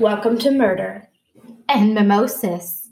Welcome 0.00 0.38
to 0.38 0.50
Murder 0.50 1.10
and 1.68 1.92
Mimosas. 1.92 2.88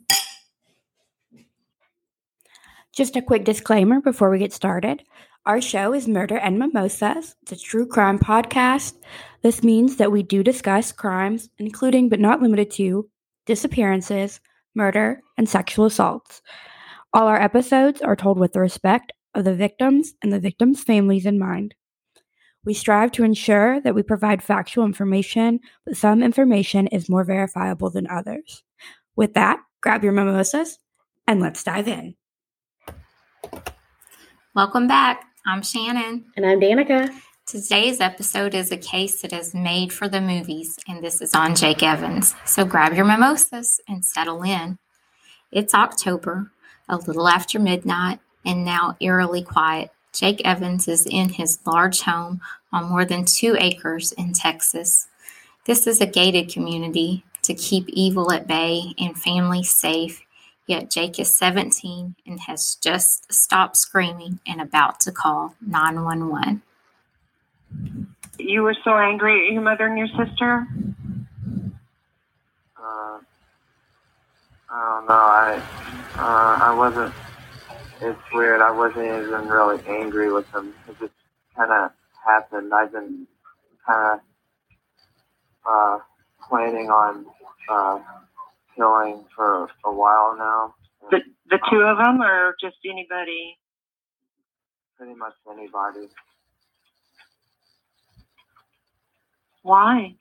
Just 2.95 3.16
a 3.16 3.22
quick 3.22 3.45
disclaimer 3.45 4.02
before 4.02 4.29
we 4.29 4.38
get 4.38 4.52
started. 4.52 5.02
Our 5.46 5.62
show 5.62 5.94
is 5.94 6.07
Murder 6.07 6.36
and 6.36 6.58
Mimosas. 6.58 7.34
It's 7.40 7.52
a 7.52 7.57
true 7.57 7.86
crime 7.86 8.18
podcast. 8.18 8.93
This 9.43 9.62
means 9.62 9.96
that 9.96 10.12
we 10.12 10.22
do 10.22 10.43
discuss 10.43 10.93
crimes, 10.93 11.48
including 11.57 12.11
but 12.11 12.21
not 12.21 12.43
limited 12.43 12.71
to 12.72 13.09
disappearances, 13.46 14.40
murder, 14.75 15.22
and 15.38 15.48
sexual 15.48 15.86
assaults. 15.86 16.43
All 17.14 17.27
our 17.27 17.40
episodes 17.40 18.02
are 18.02 18.16
told 18.16 18.38
with 18.38 18.52
the 18.52 18.61
respect 18.61 19.12
of 19.34 19.45
the 19.45 19.54
victims 19.54 20.12
and 20.22 20.30
the 20.30 20.40
victims' 20.40 20.84
families 20.84 21.25
in 21.25 21.39
mind. 21.39 21.75
We 22.64 22.75
strive 22.75 23.12
to 23.12 23.25
ensure 23.25 23.80
that 23.80 23.94
we 23.94 24.03
provide 24.03 24.43
factual 24.43 24.85
information, 24.85 25.61
but 25.86 25.96
some 25.96 26.22
information 26.22 26.86
is 26.89 27.08
more 27.08 27.25
verifiable 27.25 27.90
than 27.90 28.07
others. 28.08 28.62
With 29.17 29.34
that, 29.34 29.61
grab 29.81 30.03
your 30.03 30.12
mimosas 30.12 30.79
and 31.26 31.40
let's 31.40 31.62
dive 31.62 31.89
in. 31.89 32.17
Welcome 34.55 34.89
back. 34.89 35.25
I'm 35.47 35.62
Shannon. 35.62 36.25
And 36.36 36.44
I'm 36.44 36.61
Danica. 36.61 37.11
Today's 37.47 38.00
episode 38.00 38.55
is 38.55 38.70
a 38.70 38.77
case 38.77 39.22
that 39.22 39.33
is 39.33 39.55
made 39.55 39.91
for 39.91 40.06
the 40.06 40.20
movies, 40.20 40.77
and 40.86 41.03
this 41.03 41.22
is 41.22 41.34
on 41.34 41.55
Jake 41.55 41.83
Evans. 41.83 42.34
So 42.45 42.64
grab 42.67 42.92
your 42.92 43.06
mimosas 43.06 43.81
and 43.89 44.05
settle 44.05 44.42
in. 44.42 44.78
It's 45.50 45.72
October, 45.72 46.50
a 46.89 46.97
little 46.97 47.27
after 47.27 47.59
midnight, 47.59 48.20
and 48.45 48.67
now 48.67 48.97
eerily 49.00 49.42
quiet. 49.42 49.91
Jake 50.19 50.41
Evans 50.45 50.89
is 50.89 51.06
in 51.06 51.28
his 51.28 51.61
large 51.64 52.00
home 52.00 52.41
on 52.72 52.89
more 52.89 53.05
than 53.05 53.25
two 53.25 53.56
acres 53.61 54.11
in 54.11 54.33
Texas. 54.33 55.06
This 55.65 55.87
is 55.87 56.01
a 56.01 56.06
gated 56.06 56.53
community 56.53 57.23
to 57.42 57.55
keep 57.55 57.89
evil 57.91 58.33
at 58.33 58.48
bay 58.48 58.95
and 58.98 59.17
families 59.17 59.70
safe. 59.70 60.23
Yet 60.67 60.91
Jake 60.91 61.20
is 61.20 61.33
17 61.39 62.17
and 62.27 62.41
has 62.41 62.75
just 62.83 63.33
stopped 63.33 63.77
screaming 63.77 64.41
and 64.45 64.61
about 64.61 64.98
to 65.01 65.12
call 65.12 65.55
911. 65.65 66.62
You 68.41 68.62
were 68.62 68.77
so 68.83 68.97
angry 68.97 69.47
at 69.47 69.53
your 69.53 69.62
mother 69.62 69.87
and 69.87 69.98
your 69.98 70.09
sister? 70.09 70.67
Uh, 72.77 73.19
I 74.69 74.95
don't 74.97 75.07
know. 75.07 75.14
I 75.14 75.62
uh, 76.17 76.64
I 76.64 76.75
wasn't 76.75 77.14
it's 78.01 78.21
weird. 78.33 78.61
I 78.61 78.71
wasn't 78.71 79.07
even 79.07 79.49
really 79.49 79.83
angry 79.89 80.33
with 80.33 80.51
them. 80.53 80.75
It 80.89 80.97
just 81.01 81.13
kind 81.57 81.73
of 81.73 81.91
happened. 82.25 82.73
I've 82.75 82.93
been 82.93 83.27
kind 83.87 84.15
of 84.15 84.21
uh, 85.69 85.99
planning 86.49 86.89
on 86.91 87.27
uh, 87.71 88.01
killing 88.77 89.25
for 89.35 89.69
a 89.85 89.93
while 89.93 90.37
now. 90.39 90.75
The 91.11 91.21
the 91.51 91.59
two 91.71 91.81
of 91.81 91.99
them, 91.99 92.21
or 92.23 92.55
just 92.61 92.77
anybody? 92.89 93.59
Pretty 94.97 95.15
much 95.15 95.35
anybody. 95.51 96.09
Why? 99.63 100.15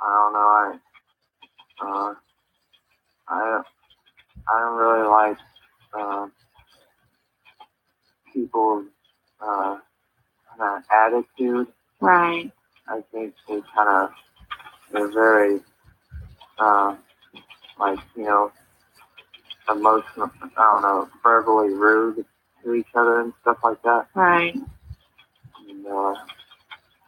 I 0.00 0.06
don't 0.06 0.32
know. 0.32 0.40
I 1.82 2.10
uh, 2.10 2.14
I 3.28 3.62
I 4.48 4.60
don't 4.60 4.76
really 4.76 5.08
like 5.08 5.36
uh, 5.98 6.26
people's 8.32 8.86
uh, 9.40 9.78
kind 10.58 10.60
of 10.60 10.82
attitude. 10.90 11.66
Right. 12.00 12.50
I 12.88 13.02
think 13.12 13.34
they 13.48 13.60
kind 13.74 13.88
of 13.88 14.10
they're 14.92 15.12
very 15.12 15.60
uh, 16.58 16.96
like 17.78 17.98
you 18.16 18.24
know 18.24 18.52
emotional. 19.68 20.30
I 20.42 20.48
don't 20.56 20.82
know, 20.82 21.08
verbally 21.22 21.72
rude 21.72 22.24
to 22.64 22.74
each 22.74 22.86
other 22.94 23.20
and 23.20 23.32
stuff 23.42 23.58
like 23.62 23.82
that. 23.82 24.06
Right. 24.14 24.54
And, 25.68 25.86
uh, 25.86 26.14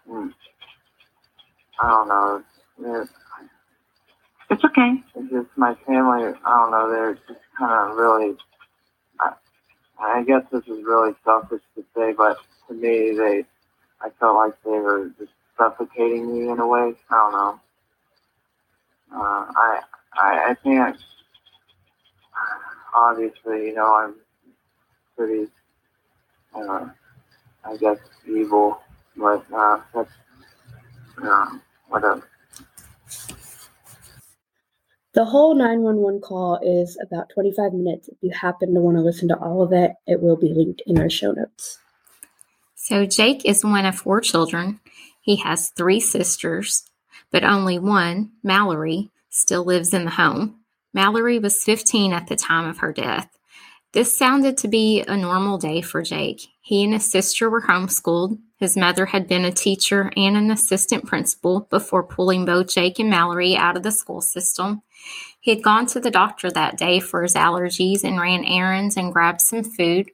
hmm, 0.07 0.29
I 1.81 1.89
don't 1.89 2.09
know. 2.09 2.45
It, 2.79 3.09
it's 4.53 4.65
okay. 4.65 4.95
It's 5.17 5.33
just 5.33 5.49
my 5.59 5.75
family. 5.87 6.25
I 6.47 6.59
don't 6.59 6.73
know. 6.73 6.91
They're 6.91 7.15
just 7.15 7.41
kind 7.59 7.91
of 7.93 7.97
really. 7.99 8.37
I, 9.21 9.35
I 10.01 10.25
guess 10.25 10.43
this 10.53 10.65
is 10.65 10.85
really 10.85 11.15
selfish 11.25 11.63
to 11.77 11.85
say, 11.97 12.15
but 12.17 12.39
to 12.69 12.75
me, 12.75 13.17
they. 13.17 13.45
I 14.03 14.11
felt 14.21 14.37
like 14.37 14.55
they 14.65 14.71
were 14.73 15.11
just 15.19 15.33
suffocating 15.59 16.33
me 16.33 16.51
in 16.51 16.59
a 16.61 16.67
way. 16.67 16.95
I 17.11 17.15
don't 17.15 17.33
know. 17.33 17.61
Uh, 19.15 19.47
I, 19.57 19.81
I 20.15 20.51
I 20.51 20.57
can't. 20.65 20.97
Obviously, 22.97 23.67
you 23.69 23.75
know, 23.75 23.95
I'm 23.95 24.15
pretty. 25.17 25.49
Uh, 26.55 26.89
I 27.65 27.77
guess 27.79 27.99
evil, 28.29 28.81
but 29.17 29.45
uh, 29.55 29.81
that's. 29.95 30.11
Uh, 31.23 31.47
whatever. 31.89 32.23
The 35.15 35.27
whole 35.27 35.55
911 35.55 36.23
call 36.23 36.59
is 36.63 36.97
about 37.03 37.29
25 37.35 37.75
minutes. 37.75 38.09
If 38.09 38.17
you 38.23 38.31
happen 38.31 38.73
to 38.73 38.81
want 38.81 38.97
to 38.97 39.03
listen 39.03 39.29
to 39.29 39.37
all 39.37 39.63
of 39.63 39.73
it, 39.73 39.93
it 40.07 40.23
will 40.23 40.37
be 40.37 40.55
linked 40.55 40.83
in 40.87 40.99
our 40.99 41.11
show 41.11 41.33
notes. 41.33 41.79
So, 42.75 43.05
Jake 43.05 43.45
is 43.45 43.63
one 43.63 43.85
of 43.85 43.95
four 43.95 44.23
children. 44.23 44.81
He 45.21 45.37
has 45.37 45.69
three 45.69 46.01
sisters, 46.01 46.85
but 47.31 47.45
only 47.45 47.79
one, 47.79 48.33
Mallory, 48.43 49.11
still 49.29 49.65
lives 49.65 49.93
in 49.93 50.07
the 50.07 50.13
home. 50.13 50.61
Mallory 50.95 51.39
was 51.39 51.63
15 51.63 52.15
at 52.15 52.29
the 52.29 52.37
time 52.37 52.67
of 52.67 52.79
her 52.79 52.93
death. 52.93 53.29
This 53.93 54.17
sounded 54.17 54.57
to 54.59 54.69
be 54.69 55.03
a 55.03 55.17
normal 55.17 55.59
day 55.59 55.83
for 55.83 56.03
Jake. 56.03 56.41
He 56.63 56.83
and 56.85 56.95
his 56.95 57.11
sister 57.11 57.51
were 57.51 57.63
homeschooled. 57.63 58.39
His 58.63 58.77
mother 58.77 59.07
had 59.07 59.27
been 59.27 59.45
a 59.45 59.51
teacher 59.51 60.13
and 60.17 60.37
an 60.37 60.53
assistant 60.53 61.05
principal 61.05 61.67
before 61.69 62.05
pulling 62.05 62.45
both 62.45 62.73
Jake 62.73 63.01
and 63.01 63.11
Mallory 63.11 63.57
out 63.57 63.77
of 63.77 63.83
the 63.83 63.91
school 63.91 64.21
system. 64.21 64.83
He 65.41 65.51
had 65.51 65.65
gone 65.65 65.87
to 65.87 65.99
the 65.99 66.13
doctor 66.13 66.49
that 66.49 66.79
day 66.79 67.01
for 67.01 67.25
his 67.25 67.35
allergies 67.35 68.05
and 68.05 68.21
ran 68.21 68.45
errands 68.45 68.97
and 68.97 69.13
grabbed 69.13 69.41
some 69.41 69.65
food 69.65 70.13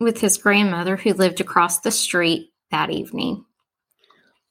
with 0.00 0.22
his 0.22 0.38
grandmother 0.38 0.96
who 0.96 1.12
lived 1.12 1.42
across 1.42 1.80
the 1.80 1.90
street 1.90 2.54
that 2.70 2.88
evening. 2.88 3.44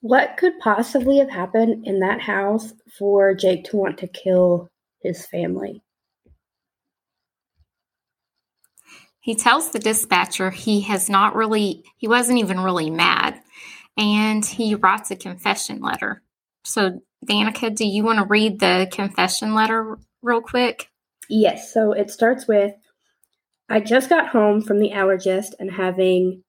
What 0.01 0.37
could 0.37 0.59
possibly 0.59 1.17
have 1.17 1.31
happened 1.31 1.87
in 1.87 2.01
that 2.01 2.21
house 2.21 2.71
for 2.99 3.33
Jake 3.33 3.63
to 3.71 3.77
want 3.77 3.97
to 3.97 4.07
kill 4.07 4.69
his 5.01 5.25
family? 5.25 5.81
He 9.23 9.35
tells 9.35 9.69
the 9.69 9.79
dispatcher 9.79 10.51
he 10.51 10.81
has 10.81 11.09
not 11.09 11.33
really, 11.33 11.85
he 11.95 12.09
wasn't 12.09 12.39
even 12.39 12.59
really 12.59 12.89
mad, 12.89 13.39
and 13.97 14.45
he 14.45 14.75
writes 14.75 15.11
a 15.11 15.15
confession 15.15 15.79
letter. 15.79 16.21
So, 16.65 16.99
Danica, 17.25 17.73
do 17.73 17.87
you 17.87 18.03
want 18.03 18.19
to 18.19 18.25
read 18.25 18.59
the 18.59 18.85
confession 18.91 19.55
letter 19.55 19.97
real 20.21 20.41
quick? 20.41 20.89
Yes. 21.29 21.73
So 21.73 21.93
it 21.93 22.11
starts 22.11 22.49
with 22.49 22.73
I 23.69 23.79
just 23.79 24.09
got 24.09 24.27
home 24.27 24.61
from 24.61 24.79
the 24.79 24.89
allergist 24.89 25.53
and 25.57 25.71
having 25.71 26.43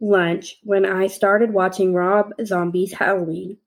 lunch 0.00 0.54
when 0.62 0.86
I 0.86 1.08
started 1.08 1.52
watching 1.52 1.94
Rob 1.94 2.30
Zombie's 2.44 2.92
Halloween. 2.92 3.58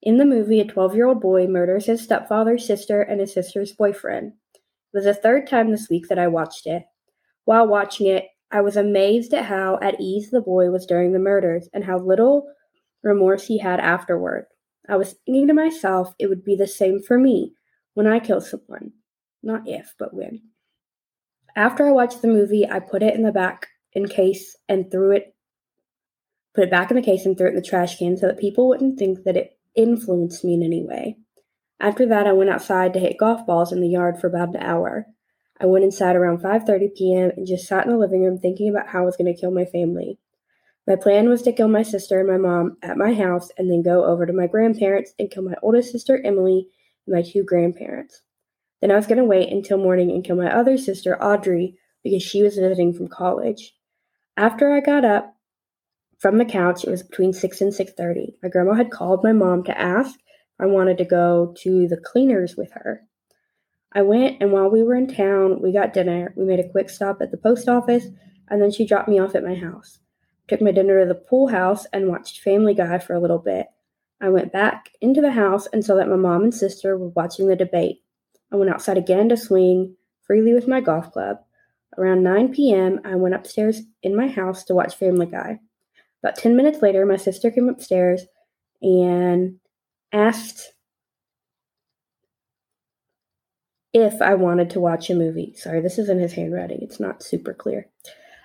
In 0.00 0.18
the 0.18 0.24
movie, 0.24 0.60
a 0.60 0.64
12 0.64 0.94
year 0.94 1.08
old 1.08 1.20
boy 1.20 1.48
murders 1.48 1.86
his 1.86 2.02
stepfather's 2.02 2.64
sister 2.64 3.02
and 3.02 3.20
his 3.20 3.34
sister's 3.34 3.72
boyfriend. 3.72 4.34
It 4.54 4.60
was 4.94 5.06
the 5.06 5.12
third 5.12 5.48
time 5.48 5.72
this 5.72 5.90
week 5.90 6.06
that 6.06 6.20
I 6.20 6.28
watched 6.28 6.68
it. 6.68 6.84
While 7.44 7.66
watching 7.66 8.06
it, 8.06 8.26
I 8.50 8.60
was 8.60 8.76
amazed 8.76 9.32
at 9.32 9.46
how 9.46 9.78
at 9.80 10.00
ease 10.00 10.30
the 10.30 10.40
boy 10.40 10.70
was 10.70 10.86
during 10.86 11.12
the 11.12 11.18
murders 11.18 11.68
and 11.72 11.84
how 11.84 11.98
little 11.98 12.48
remorse 13.02 13.46
he 13.46 13.58
had 13.58 13.80
afterward. 13.80 14.46
I 14.88 14.96
was 14.96 15.14
thinking 15.24 15.46
to 15.48 15.54
myself 15.54 16.14
it 16.18 16.26
would 16.26 16.44
be 16.44 16.56
the 16.56 16.66
same 16.66 17.00
for 17.00 17.18
me 17.18 17.52
when 17.94 18.06
I 18.06 18.18
kill 18.18 18.40
someone. 18.40 18.92
Not 19.42 19.68
if, 19.68 19.94
but 19.98 20.12
when. 20.12 20.42
After 21.56 21.86
I 21.86 21.92
watched 21.92 22.22
the 22.22 22.28
movie, 22.28 22.68
I 22.68 22.80
put 22.80 23.02
it 23.02 23.14
in 23.14 23.22
the 23.22 23.32
back 23.32 23.68
in 23.92 24.06
case 24.06 24.56
and 24.68 24.90
threw 24.90 25.12
it 25.12 25.34
put 26.54 26.64
it 26.64 26.70
back 26.70 26.90
in 26.90 26.96
the 26.96 27.02
case 27.02 27.26
and 27.26 27.38
threw 27.38 27.46
it 27.46 27.50
in 27.50 27.56
the 27.56 27.62
trash 27.62 27.96
can 27.98 28.16
so 28.16 28.26
that 28.26 28.38
people 28.38 28.68
wouldn't 28.68 28.98
think 28.98 29.22
that 29.24 29.36
it 29.36 29.56
influenced 29.76 30.44
me 30.44 30.54
in 30.54 30.62
any 30.62 30.84
way. 30.84 31.16
After 31.78 32.06
that, 32.06 32.26
I 32.26 32.32
went 32.32 32.50
outside 32.50 32.92
to 32.92 32.98
hit 32.98 33.18
golf 33.18 33.46
balls 33.46 33.72
in 33.72 33.80
the 33.80 33.88
yard 33.88 34.20
for 34.20 34.26
about 34.26 34.54
an 34.54 34.56
hour. 34.56 35.06
I 35.60 35.66
went 35.66 35.84
inside 35.84 36.16
around 36.16 36.38
5:30 36.38 36.94
p.m. 36.96 37.30
and 37.36 37.46
just 37.46 37.66
sat 37.66 37.84
in 37.84 37.92
the 37.92 37.98
living 37.98 38.24
room 38.24 38.38
thinking 38.38 38.70
about 38.70 38.88
how 38.88 39.02
I 39.02 39.04
was 39.04 39.16
going 39.16 39.32
to 39.32 39.38
kill 39.38 39.50
my 39.50 39.64
family. 39.64 40.18
My 40.86 40.96
plan 40.96 41.28
was 41.28 41.42
to 41.42 41.52
kill 41.52 41.68
my 41.68 41.82
sister 41.82 42.18
and 42.18 42.28
my 42.28 42.38
mom 42.38 42.78
at 42.82 42.96
my 42.96 43.12
house 43.12 43.50
and 43.58 43.70
then 43.70 43.82
go 43.82 44.04
over 44.04 44.26
to 44.26 44.32
my 44.32 44.46
grandparents 44.46 45.12
and 45.18 45.30
kill 45.30 45.44
my 45.44 45.54
oldest 45.62 45.92
sister, 45.92 46.20
Emily, 46.24 46.66
and 47.06 47.14
my 47.14 47.22
two 47.22 47.44
grandparents. 47.44 48.22
Then 48.80 48.90
I 48.90 48.96
was 48.96 49.06
going 49.06 49.18
to 49.18 49.24
wait 49.24 49.52
until 49.52 49.76
morning 49.76 50.10
and 50.10 50.24
kill 50.24 50.36
my 50.36 50.50
other 50.52 50.78
sister, 50.78 51.22
Audrey, 51.22 51.76
because 52.02 52.22
she 52.22 52.42
was 52.42 52.56
visiting 52.56 52.94
from 52.94 53.08
college. 53.08 53.74
After 54.36 54.72
I 54.72 54.80
got 54.80 55.04
up, 55.04 55.36
from 56.20 56.36
the 56.38 56.44
couch. 56.44 56.84
It 56.84 56.90
was 56.90 57.02
between 57.02 57.32
6 57.32 57.60
and 57.60 57.72
6:30. 57.72 58.34
My 58.42 58.48
grandma 58.48 58.74
had 58.74 58.90
called 58.90 59.24
my 59.24 59.32
mom 59.32 59.64
to 59.64 59.80
ask 59.80 60.20
I 60.60 60.66
wanted 60.66 60.98
to 60.98 61.04
go 61.06 61.54
to 61.62 61.88
the 61.88 61.96
cleaners 61.96 62.56
with 62.56 62.72
her. 62.72 63.06
I 63.92 64.02
went 64.02 64.40
and 64.40 64.52
while 64.52 64.70
we 64.70 64.82
were 64.82 64.94
in 64.94 65.08
town, 65.08 65.60
we 65.60 65.72
got 65.72 65.92
dinner. 65.92 66.32
We 66.36 66.44
made 66.44 66.60
a 66.60 66.68
quick 66.68 66.90
stop 66.90 67.20
at 67.20 67.30
the 67.30 67.36
post 67.36 67.68
office 67.68 68.06
and 68.48 68.62
then 68.62 68.70
she 68.70 68.86
dropped 68.86 69.08
me 69.08 69.18
off 69.18 69.34
at 69.34 69.44
my 69.44 69.54
house. 69.54 69.98
Took 70.48 70.60
my 70.60 70.72
dinner 70.72 71.00
to 71.00 71.06
the 71.06 71.14
pool 71.14 71.48
house 71.48 71.86
and 71.92 72.08
watched 72.08 72.40
Family 72.40 72.74
Guy 72.74 72.98
for 72.98 73.14
a 73.14 73.20
little 73.20 73.38
bit. 73.38 73.66
I 74.20 74.28
went 74.28 74.52
back 74.52 74.90
into 75.00 75.20
the 75.20 75.32
house 75.32 75.66
and 75.72 75.84
saw 75.84 75.94
that 75.94 76.08
my 76.08 76.16
mom 76.16 76.42
and 76.42 76.54
sister 76.54 76.96
were 76.96 77.08
watching 77.08 77.48
the 77.48 77.56
debate. 77.56 78.02
I 78.52 78.56
went 78.56 78.70
outside 78.70 78.98
again 78.98 79.28
to 79.30 79.36
swing 79.36 79.96
freely 80.22 80.52
with 80.52 80.68
my 80.68 80.80
golf 80.80 81.12
club. 81.12 81.38
Around 81.96 82.22
9 82.22 82.52
p.m., 82.54 83.00
I 83.04 83.16
went 83.16 83.34
upstairs 83.34 83.82
in 84.02 84.14
my 84.14 84.28
house 84.28 84.64
to 84.64 84.74
watch 84.74 84.96
Family 84.96 85.26
Guy. 85.26 85.58
About 86.22 86.36
10 86.36 86.54
minutes 86.54 86.82
later, 86.82 87.06
my 87.06 87.16
sister 87.16 87.50
came 87.50 87.68
upstairs 87.68 88.26
and 88.82 89.58
asked 90.12 90.72
if 93.92 94.22
I 94.22 94.34
wanted 94.34 94.70
to 94.70 94.80
watch 94.80 95.10
a 95.10 95.14
movie. 95.14 95.54
Sorry, 95.56 95.80
this 95.80 95.98
is 95.98 96.08
in 96.08 96.18
his 96.18 96.32
handwriting. 96.32 96.78
It's 96.82 97.00
not 97.00 97.22
super 97.22 97.52
clear. 97.52 97.88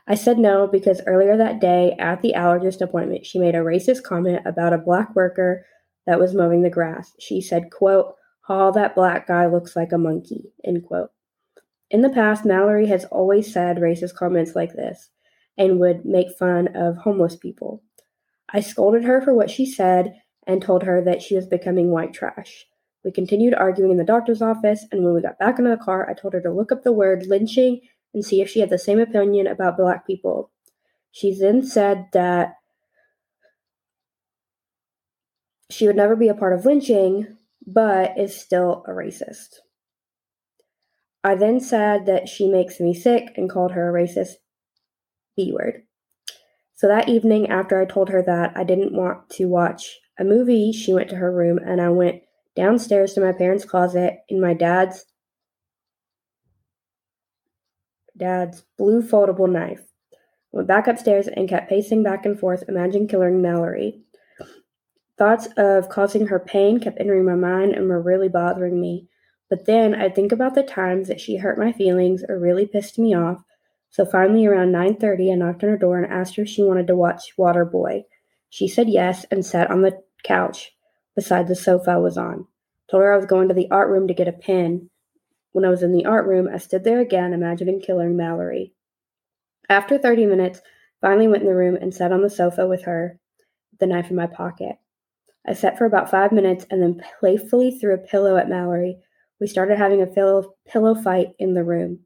I 0.07 0.15
said 0.15 0.37
no 0.37 0.67
because 0.67 1.01
earlier 1.07 1.35
that 1.37 1.59
day 1.59 1.95
at 1.97 2.21
the 2.21 2.33
allergist 2.35 2.81
appointment, 2.81 3.25
she 3.25 3.39
made 3.39 3.55
a 3.55 3.59
racist 3.59 4.03
comment 4.03 4.45
about 4.45 4.73
a 4.73 4.77
black 4.77 5.15
worker 5.15 5.65
that 6.05 6.19
was 6.19 6.35
mowing 6.35 6.61
the 6.61 6.69
grass. 6.69 7.13
She 7.19 7.41
said, 7.41 7.71
quote, 7.71 8.15
Hall, 8.41 8.71
that 8.73 8.93
black 8.93 9.27
guy 9.27 9.47
looks 9.47 9.75
like 9.75 9.91
a 9.91 9.97
monkey, 9.97 10.51
end 10.63 10.85
quote. 10.85 11.09
In 11.89 12.01
the 12.01 12.09
past, 12.09 12.45
Mallory 12.45 12.87
has 12.87 13.05
always 13.05 13.51
said 13.51 13.77
racist 13.77 14.15
comments 14.15 14.55
like 14.55 14.73
this 14.73 15.09
and 15.57 15.79
would 15.79 16.05
make 16.05 16.37
fun 16.37 16.69
of 16.75 16.97
homeless 16.97 17.35
people. 17.35 17.83
I 18.49 18.59
scolded 18.59 19.03
her 19.05 19.21
for 19.21 19.33
what 19.33 19.49
she 19.49 19.65
said 19.65 20.21
and 20.45 20.61
told 20.61 20.83
her 20.83 21.03
that 21.03 21.21
she 21.23 21.35
was 21.35 21.47
becoming 21.47 21.89
white 21.89 22.13
trash. 22.13 22.67
We 23.05 23.11
continued 23.11 23.53
arguing 23.53 23.91
in 23.91 23.97
the 23.97 24.03
doctor's 24.03 24.41
office, 24.41 24.83
and 24.91 25.03
when 25.03 25.13
we 25.13 25.21
got 25.21 25.37
back 25.37 25.59
into 25.59 25.69
the 25.69 25.77
car, 25.77 26.09
I 26.09 26.15
told 26.15 26.33
her 26.33 26.41
to 26.41 26.51
look 26.51 26.71
up 26.71 26.83
the 26.83 26.91
word 26.91 27.27
lynching 27.27 27.81
and 28.15 28.25
see 28.25 28.41
if 28.41 28.49
she 28.49 28.61
had 28.61 28.71
the 28.71 28.79
same 28.79 28.99
opinion 28.99 29.45
about 29.45 29.77
black 29.77 30.07
people. 30.07 30.49
She 31.11 31.37
then 31.37 31.63
said 31.63 32.07
that 32.13 32.55
she 35.69 35.85
would 35.85 35.95
never 35.95 36.15
be 36.15 36.29
a 36.29 36.33
part 36.33 36.53
of 36.53 36.65
lynching, 36.65 37.37
but 37.67 38.17
is 38.17 38.35
still 38.35 38.83
a 38.87 38.91
racist. 38.91 39.59
I 41.23 41.35
then 41.35 41.59
said 41.59 42.07
that 42.07 42.27
she 42.27 42.47
makes 42.47 42.79
me 42.79 42.93
sick 42.93 43.33
and 43.37 43.49
called 43.49 43.73
her 43.73 43.89
a 43.89 43.93
racist 44.03 44.33
B 45.37 45.53
word. 45.53 45.83
So 46.73 46.87
that 46.87 47.07
evening, 47.07 47.49
after 47.49 47.79
I 47.79 47.85
told 47.85 48.09
her 48.09 48.23
that 48.23 48.53
I 48.55 48.63
didn't 48.63 48.93
want 48.93 49.29
to 49.31 49.45
watch 49.45 49.99
a 50.19 50.23
movie, 50.23 50.71
she 50.71 50.93
went 50.93 51.09
to 51.09 51.15
her 51.15 51.31
room 51.31 51.59
and 51.59 51.79
I 51.79 51.89
went 51.89 52.21
downstairs 52.55 53.13
to 53.13 53.21
my 53.21 53.31
parents' 53.31 53.65
closet 53.65 54.19
in 54.29 54.39
my 54.41 54.53
dad's 54.53 55.05
dad's 58.17 58.63
blue 58.77 59.01
foldable 59.01 59.51
knife. 59.51 59.81
Went 60.51 60.67
back 60.67 60.87
upstairs 60.87 61.27
and 61.27 61.49
kept 61.49 61.69
pacing 61.69 62.01
back 62.01 62.25
and 62.25 62.39
forth, 62.39 62.63
imagining 62.67 63.07
killing 63.07 63.41
Mallory. 63.41 64.01
Thoughts 65.17 65.47
of 65.57 65.89
causing 65.89 66.27
her 66.27 66.39
pain 66.39 66.79
kept 66.79 66.99
entering 66.99 67.25
my 67.25 67.35
mind 67.35 67.73
and 67.73 67.89
were 67.89 68.01
really 68.01 68.29
bothering 68.29 68.79
me. 68.79 69.07
But 69.49 69.65
then 69.65 69.93
I'd 69.93 70.15
think 70.15 70.31
about 70.31 70.55
the 70.55 70.63
times 70.63 71.07
that 71.07 71.21
she 71.21 71.37
hurt 71.37 71.59
my 71.59 71.71
feelings 71.71 72.23
or 72.27 72.39
really 72.39 72.65
pissed 72.65 72.97
me 72.97 73.13
off. 73.13 73.43
So 73.89 74.05
finally 74.05 74.45
around 74.45 74.71
9:30 74.71 75.31
I 75.31 75.35
knocked 75.35 75.63
on 75.63 75.69
her 75.69 75.77
door 75.77 75.97
and 75.97 76.11
asked 76.11 76.35
her 76.35 76.43
if 76.43 76.49
she 76.49 76.63
wanted 76.63 76.87
to 76.87 76.95
watch 76.95 77.33
Waterboy. 77.37 78.03
She 78.49 78.67
said 78.67 78.89
yes 78.89 79.25
and 79.31 79.45
sat 79.45 79.69
on 79.69 79.81
the 79.81 80.01
couch 80.23 80.74
beside 81.15 81.47
the 81.47 81.55
sofa 81.55 81.91
I 81.91 81.97
was 81.97 82.17
on. 82.17 82.47
Told 82.89 83.03
her 83.03 83.13
I 83.13 83.17
was 83.17 83.25
going 83.25 83.47
to 83.47 83.53
the 83.53 83.69
art 83.71 83.89
room 83.89 84.07
to 84.07 84.13
get 84.13 84.27
a 84.27 84.33
pen. 84.33 84.89
When 85.51 85.65
I 85.65 85.69
was 85.69 85.81
in 85.81 85.93
the 85.93 86.05
art 86.05 86.27
room, 86.27 86.49
I 86.53 86.57
stood 86.57 86.83
there 86.83 86.99
again, 86.99 87.33
imagining 87.33 87.79
killing 87.79 88.15
Mallory. 88.15 88.73
After 89.69 89.97
30 89.97 90.25
minutes, 90.27 90.61
finally 91.01 91.27
went 91.27 91.43
in 91.43 91.49
the 91.49 91.55
room 91.55 91.75
and 91.75 91.93
sat 91.93 92.11
on 92.11 92.21
the 92.21 92.29
sofa 92.29 92.67
with 92.67 92.83
her, 92.83 93.19
with 93.71 93.79
the 93.79 93.87
knife 93.87 94.09
in 94.09 94.15
my 94.15 94.27
pocket. 94.27 94.77
I 95.47 95.53
sat 95.53 95.77
for 95.77 95.85
about 95.85 96.11
five 96.11 96.31
minutes 96.31 96.65
and 96.69 96.81
then 96.81 97.01
playfully 97.19 97.71
threw 97.71 97.93
a 97.93 97.97
pillow 97.97 98.37
at 98.37 98.49
Mallory. 98.49 98.97
We 99.39 99.47
started 99.47 99.77
having 99.77 100.01
a 100.01 100.07
pillow, 100.07 100.55
pillow 100.67 100.95
fight 100.95 101.29
in 101.39 101.53
the 101.53 101.63
room. 101.63 101.99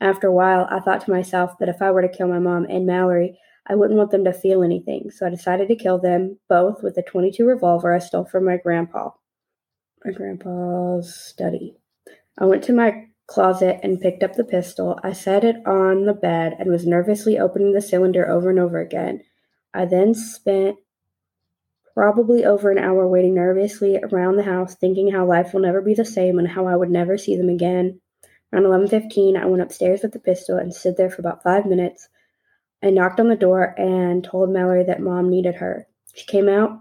After 0.00 0.28
a 0.28 0.32
while, 0.32 0.66
I 0.70 0.80
thought 0.80 1.02
to 1.02 1.10
myself 1.10 1.58
that 1.58 1.68
if 1.68 1.80
I 1.80 1.90
were 1.90 2.02
to 2.02 2.08
kill 2.08 2.28
my 2.28 2.38
mom 2.38 2.66
and 2.68 2.86
Mallory, 2.86 3.38
I 3.68 3.74
wouldn't 3.74 3.98
want 3.98 4.12
them 4.12 4.24
to 4.24 4.32
feel 4.32 4.62
anything, 4.62 5.10
so 5.10 5.26
I 5.26 5.30
decided 5.30 5.68
to 5.68 5.76
kill 5.76 5.98
them 5.98 6.38
both 6.48 6.82
with 6.82 6.96
a 6.98 7.02
22 7.02 7.44
revolver 7.44 7.92
I 7.92 7.98
stole 7.98 8.24
from 8.24 8.44
my 8.44 8.56
grandpa. 8.56 9.10
My 10.04 10.12
grandpa's 10.12 11.14
study. 11.14 11.76
I 12.38 12.44
went 12.44 12.62
to 12.64 12.72
my 12.72 13.06
closet 13.26 13.80
and 13.82 14.00
picked 14.00 14.22
up 14.22 14.34
the 14.34 14.44
pistol. 14.44 15.00
I 15.02 15.12
set 15.12 15.42
it 15.42 15.56
on 15.66 16.04
the 16.06 16.14
bed 16.14 16.54
and 16.58 16.70
was 16.70 16.86
nervously 16.86 17.38
opening 17.38 17.72
the 17.72 17.82
cylinder 17.82 18.28
over 18.28 18.50
and 18.50 18.58
over 18.60 18.78
again. 18.78 19.22
I 19.74 19.84
then 19.84 20.14
spent 20.14 20.76
probably 21.92 22.44
over 22.44 22.70
an 22.70 22.78
hour 22.78 23.08
waiting 23.08 23.34
nervously 23.34 23.98
around 23.98 24.36
the 24.36 24.44
house, 24.44 24.76
thinking 24.76 25.10
how 25.10 25.26
life 25.26 25.52
will 25.52 25.62
never 25.62 25.80
be 25.80 25.94
the 25.94 26.04
same 26.04 26.38
and 26.38 26.46
how 26.46 26.66
I 26.66 26.76
would 26.76 26.90
never 26.90 27.18
see 27.18 27.36
them 27.36 27.48
again. 27.48 28.00
Around 28.52 28.66
11:15, 28.66 29.36
I 29.36 29.46
went 29.46 29.62
upstairs 29.62 30.02
with 30.02 30.12
the 30.12 30.20
pistol 30.20 30.56
and 30.56 30.72
stood 30.72 30.96
there 30.96 31.10
for 31.10 31.20
about 31.20 31.42
5 31.42 31.66
minutes 31.66 32.08
I 32.82 32.90
knocked 32.90 33.20
on 33.20 33.28
the 33.28 33.36
door 33.36 33.74
and 33.78 34.22
told 34.22 34.50
Mallory 34.50 34.84
that 34.84 35.00
mom 35.00 35.28
needed 35.28 35.56
her. 35.56 35.86
She 36.14 36.24
came 36.24 36.48
out 36.48 36.80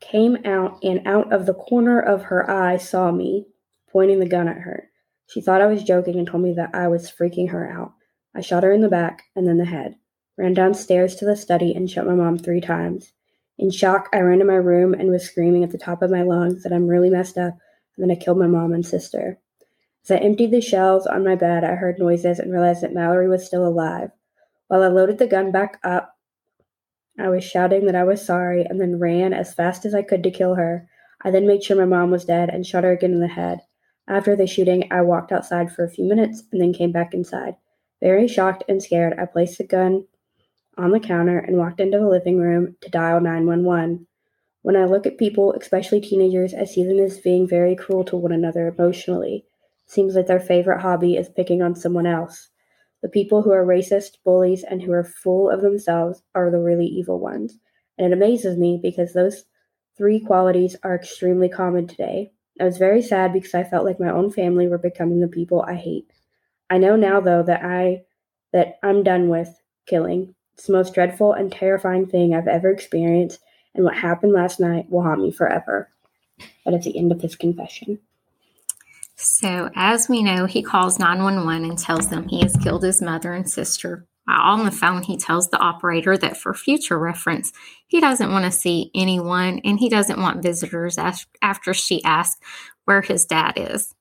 came 0.00 0.36
out 0.44 0.78
and 0.84 1.06
out 1.06 1.32
of 1.32 1.46
the 1.46 1.54
corner 1.54 2.00
of 2.00 2.24
her 2.24 2.48
eye 2.48 2.76
saw 2.76 3.10
me, 3.10 3.46
pointing 3.90 4.20
the 4.20 4.28
gun 4.28 4.46
at 4.46 4.58
her. 4.58 4.90
She 5.26 5.40
thought 5.40 5.60
I 5.60 5.66
was 5.66 5.82
joking 5.82 6.18
and 6.18 6.26
told 6.26 6.42
me 6.42 6.52
that 6.54 6.74
I 6.74 6.88
was 6.88 7.10
freaking 7.10 7.50
her 7.50 7.68
out. 7.68 7.94
I 8.34 8.40
shot 8.40 8.62
her 8.62 8.70
in 8.70 8.82
the 8.82 8.88
back 8.88 9.24
and 9.34 9.48
then 9.48 9.58
the 9.58 9.64
head, 9.64 9.96
ran 10.36 10.54
downstairs 10.54 11.16
to 11.16 11.24
the 11.24 11.36
study 11.36 11.74
and 11.74 11.90
shot 11.90 12.06
my 12.06 12.14
mom 12.14 12.38
three 12.38 12.60
times. 12.60 13.12
In 13.58 13.70
shock, 13.70 14.08
I 14.12 14.20
ran 14.20 14.38
to 14.38 14.44
my 14.44 14.54
room 14.54 14.92
and 14.94 15.10
was 15.10 15.24
screaming 15.24 15.64
at 15.64 15.70
the 15.70 15.78
top 15.78 16.02
of 16.02 16.10
my 16.10 16.22
lungs 16.22 16.62
that 16.62 16.72
I'm 16.72 16.86
really 16.86 17.10
messed 17.10 17.38
up 17.38 17.54
and 17.96 18.04
then 18.04 18.10
I 18.10 18.20
killed 18.20 18.38
my 18.38 18.46
mom 18.46 18.72
and 18.72 18.86
sister. 18.86 19.38
As 20.04 20.10
I 20.10 20.16
emptied 20.18 20.52
the 20.52 20.60
shells 20.60 21.06
on 21.06 21.24
my 21.24 21.34
bed, 21.34 21.64
I 21.64 21.74
heard 21.74 21.98
noises 21.98 22.38
and 22.38 22.52
realized 22.52 22.82
that 22.82 22.94
Mallory 22.94 23.28
was 23.28 23.44
still 23.44 23.66
alive. 23.66 24.10
While 24.68 24.82
I 24.82 24.88
loaded 24.88 25.18
the 25.18 25.26
gun 25.26 25.52
back 25.52 25.78
up, 25.84 26.16
I 27.18 27.28
was 27.28 27.44
shouting 27.44 27.86
that 27.86 27.94
I 27.94 28.04
was 28.04 28.24
sorry 28.24 28.64
and 28.64 28.80
then 28.80 28.98
ran 28.98 29.32
as 29.32 29.54
fast 29.54 29.84
as 29.86 29.94
I 29.94 30.02
could 30.02 30.22
to 30.24 30.30
kill 30.30 30.56
her. 30.56 30.88
I 31.22 31.30
then 31.30 31.46
made 31.46 31.62
sure 31.62 31.76
my 31.76 31.84
mom 31.84 32.10
was 32.10 32.24
dead 32.24 32.50
and 32.50 32.66
shot 32.66 32.84
her 32.84 32.92
again 32.92 33.12
in 33.12 33.20
the 33.20 33.28
head. 33.28 33.60
After 34.08 34.36
the 34.36 34.46
shooting, 34.46 34.86
I 34.90 35.02
walked 35.02 35.32
outside 35.32 35.72
for 35.72 35.84
a 35.84 35.90
few 35.90 36.04
minutes 36.04 36.42
and 36.52 36.60
then 36.60 36.72
came 36.72 36.92
back 36.92 37.14
inside. 37.14 37.56
Very 38.00 38.28
shocked 38.28 38.64
and 38.68 38.82
scared, 38.82 39.18
I 39.18 39.24
placed 39.24 39.58
the 39.58 39.64
gun 39.64 40.06
on 40.76 40.90
the 40.90 41.00
counter 41.00 41.38
and 41.38 41.56
walked 41.56 41.80
into 41.80 41.98
the 41.98 42.08
living 42.08 42.38
room 42.38 42.76
to 42.82 42.90
dial 42.90 43.20
911. 43.20 44.06
When 44.62 44.76
I 44.76 44.84
look 44.84 45.06
at 45.06 45.16
people, 45.16 45.54
especially 45.54 46.00
teenagers, 46.00 46.52
I 46.52 46.64
see 46.64 46.84
them 46.84 46.98
as 46.98 47.18
being 47.18 47.48
very 47.48 47.74
cruel 47.74 48.04
to 48.04 48.16
one 48.16 48.32
another 48.32 48.68
emotionally. 48.68 49.46
Seems 49.86 50.16
like 50.16 50.26
their 50.26 50.40
favorite 50.40 50.80
hobby 50.80 51.16
is 51.16 51.28
picking 51.28 51.62
on 51.62 51.74
someone 51.74 52.06
else. 52.06 52.50
The 53.02 53.08
people 53.08 53.42
who 53.42 53.52
are 53.52 53.64
racist, 53.64 54.18
bullies, 54.24 54.64
and 54.64 54.82
who 54.82 54.92
are 54.92 55.04
full 55.04 55.50
of 55.50 55.60
themselves 55.60 56.22
are 56.34 56.50
the 56.50 56.60
really 56.60 56.86
evil 56.86 57.18
ones. 57.18 57.58
And 57.98 58.06
it 58.06 58.16
amazes 58.16 58.56
me 58.56 58.78
because 58.82 59.12
those 59.12 59.44
three 59.96 60.20
qualities 60.20 60.76
are 60.82 60.94
extremely 60.94 61.48
common 61.48 61.86
today. 61.86 62.32
I 62.60 62.64
was 62.64 62.78
very 62.78 63.02
sad 63.02 63.32
because 63.32 63.54
I 63.54 63.64
felt 63.64 63.84
like 63.84 64.00
my 64.00 64.10
own 64.10 64.30
family 64.30 64.66
were 64.66 64.78
becoming 64.78 65.20
the 65.20 65.28
people 65.28 65.62
I 65.62 65.74
hate. 65.74 66.10
I 66.70 66.78
know 66.78 66.96
now 66.96 67.20
though 67.20 67.42
that 67.42 67.64
I 67.64 68.04
that 68.52 68.78
I'm 68.82 69.02
done 69.02 69.28
with 69.28 69.60
killing. 69.86 70.34
It's 70.54 70.66
the 70.66 70.72
most 70.72 70.94
dreadful 70.94 71.34
and 71.34 71.52
terrifying 71.52 72.06
thing 72.06 72.34
I've 72.34 72.48
ever 72.48 72.70
experienced, 72.70 73.40
and 73.74 73.84
what 73.84 73.96
happened 73.96 74.32
last 74.32 74.58
night 74.58 74.90
will 74.90 75.02
haunt 75.02 75.20
me 75.20 75.30
forever. 75.30 75.90
That 76.64 76.74
is 76.74 76.84
the 76.84 76.96
end 76.98 77.12
of 77.12 77.20
his 77.20 77.36
confession. 77.36 77.98
So, 79.16 79.70
as 79.74 80.08
we 80.08 80.22
know, 80.22 80.44
he 80.44 80.62
calls 80.62 80.98
911 80.98 81.68
and 81.68 81.78
tells 81.78 82.08
them 82.08 82.28
he 82.28 82.42
has 82.42 82.56
killed 82.56 82.82
his 82.82 83.00
mother 83.00 83.32
and 83.32 83.48
sister. 83.48 84.06
On 84.28 84.64
the 84.64 84.70
phone, 84.70 85.02
he 85.02 85.16
tells 85.16 85.48
the 85.48 85.58
operator 85.58 86.18
that 86.18 86.36
for 86.36 86.52
future 86.52 86.98
reference, 86.98 87.52
he 87.86 88.00
doesn't 88.00 88.30
want 88.30 88.44
to 88.44 88.50
see 88.50 88.90
anyone 88.94 89.60
and 89.64 89.78
he 89.78 89.88
doesn't 89.88 90.20
want 90.20 90.42
visitors 90.42 90.98
after 90.98 91.72
she 91.72 92.02
asks 92.04 92.40
where 92.84 93.02
his 93.02 93.24
dad 93.24 93.54
is. 93.56 93.94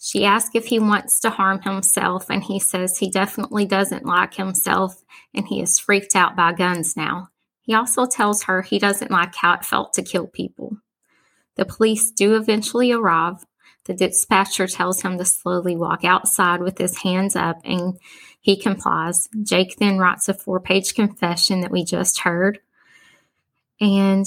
She 0.00 0.24
asks 0.24 0.54
if 0.54 0.66
he 0.66 0.78
wants 0.78 1.20
to 1.20 1.30
harm 1.30 1.60
himself, 1.62 2.30
and 2.30 2.42
he 2.42 2.58
says 2.58 2.98
he 2.98 3.10
definitely 3.10 3.66
doesn't 3.66 4.06
like 4.06 4.34
himself 4.34 5.04
and 5.34 5.46
he 5.46 5.60
is 5.60 5.78
freaked 5.78 6.16
out 6.16 6.34
by 6.34 6.52
guns 6.52 6.96
now. 6.96 7.28
He 7.60 7.74
also 7.74 8.06
tells 8.06 8.44
her 8.44 8.62
he 8.62 8.78
doesn't 8.78 9.10
like 9.10 9.34
how 9.34 9.54
it 9.54 9.64
felt 9.64 9.92
to 9.94 10.02
kill 10.02 10.26
people. 10.26 10.78
The 11.56 11.66
police 11.66 12.10
do 12.10 12.36
eventually 12.36 12.90
arrive, 12.92 13.44
The 13.88 13.94
dispatcher 13.94 14.66
tells 14.66 15.00
him 15.00 15.16
to 15.16 15.24
slowly 15.24 15.74
walk 15.74 16.04
outside 16.04 16.60
with 16.60 16.76
his 16.76 16.98
hands 16.98 17.34
up, 17.34 17.58
and 17.64 17.98
he 18.38 18.54
complies. 18.60 19.28
Jake 19.42 19.76
then 19.78 19.96
writes 19.96 20.28
a 20.28 20.34
four 20.34 20.60
page 20.60 20.94
confession 20.94 21.62
that 21.62 21.70
we 21.70 21.84
just 21.84 22.20
heard. 22.20 22.60
And 23.80 24.26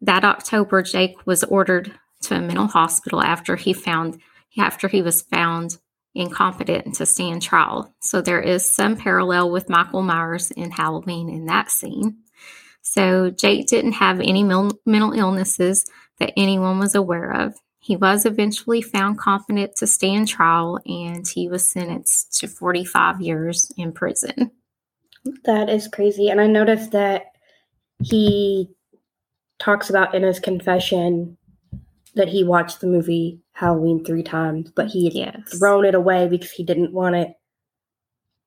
that 0.00 0.24
October, 0.24 0.80
Jake 0.80 1.26
was 1.26 1.44
ordered 1.44 1.92
to 2.22 2.36
a 2.36 2.40
mental 2.40 2.66
hospital 2.66 3.22
after 3.22 3.56
he 3.56 3.74
found 3.74 4.20
after 4.58 4.88
he 4.88 5.02
was 5.02 5.20
found 5.20 5.76
incompetent 6.14 6.94
to 6.94 7.04
stand 7.04 7.42
trial. 7.42 7.94
So 8.00 8.22
there 8.22 8.40
is 8.40 8.74
some 8.74 8.96
parallel 8.96 9.50
with 9.50 9.68
Michael 9.68 10.00
Myers 10.00 10.50
in 10.50 10.70
Halloween 10.70 11.28
in 11.28 11.44
that 11.44 11.70
scene. 11.70 12.20
So 12.80 13.28
Jake 13.28 13.66
didn't 13.66 13.92
have 13.92 14.20
any 14.20 14.42
mental 14.42 15.12
illnesses 15.12 15.84
that 16.20 16.32
anyone 16.38 16.78
was 16.78 16.94
aware 16.94 17.32
of. 17.32 17.54
He 17.86 17.94
was 17.94 18.26
eventually 18.26 18.82
found 18.82 19.16
competent 19.16 19.76
to 19.76 19.86
stand 19.86 20.26
trial 20.26 20.80
and 20.86 21.24
he 21.24 21.48
was 21.48 21.70
sentenced 21.70 22.36
to 22.40 22.48
45 22.48 23.20
years 23.20 23.70
in 23.76 23.92
prison. 23.92 24.50
That 25.44 25.68
is 25.68 25.86
crazy. 25.86 26.28
And 26.28 26.40
I 26.40 26.48
noticed 26.48 26.90
that 26.90 27.26
he 28.02 28.68
talks 29.60 29.88
about 29.88 30.16
in 30.16 30.24
his 30.24 30.40
confession 30.40 31.36
that 32.16 32.26
he 32.26 32.42
watched 32.42 32.80
the 32.80 32.88
movie 32.88 33.40
Halloween 33.52 34.04
three 34.04 34.24
times, 34.24 34.72
but 34.74 34.88
he 34.88 35.04
had 35.04 35.14
yes. 35.14 35.56
thrown 35.56 35.84
it 35.84 35.94
away 35.94 36.26
because 36.26 36.50
he 36.50 36.64
didn't 36.64 36.92
want 36.92 37.14
it 37.14 37.34